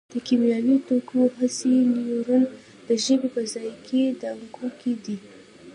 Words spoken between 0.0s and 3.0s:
د کیمیاوي توکو حسي نیورون د